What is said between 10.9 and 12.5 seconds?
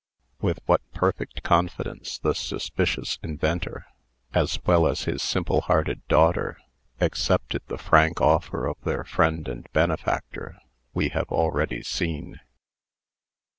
we have already seen.